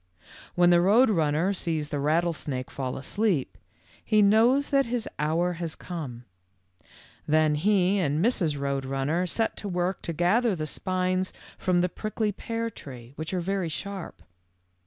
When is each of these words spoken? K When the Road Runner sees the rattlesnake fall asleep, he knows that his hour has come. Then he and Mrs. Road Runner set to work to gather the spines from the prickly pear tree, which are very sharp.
K 0.19 0.25
When 0.55 0.71
the 0.71 0.81
Road 0.81 1.11
Runner 1.11 1.53
sees 1.53 1.89
the 1.89 1.99
rattlesnake 1.99 2.71
fall 2.71 2.97
asleep, 2.97 3.55
he 4.03 4.23
knows 4.23 4.69
that 4.69 4.87
his 4.87 5.07
hour 5.19 5.53
has 5.61 5.75
come. 5.75 6.25
Then 7.27 7.53
he 7.53 7.99
and 7.99 8.17
Mrs. 8.17 8.59
Road 8.59 8.83
Runner 8.83 9.27
set 9.27 9.55
to 9.57 9.67
work 9.69 10.01
to 10.01 10.11
gather 10.11 10.55
the 10.55 10.65
spines 10.65 11.31
from 11.55 11.81
the 11.81 11.87
prickly 11.87 12.31
pear 12.31 12.71
tree, 12.71 13.13
which 13.15 13.31
are 13.31 13.41
very 13.41 13.69
sharp. 13.69 14.23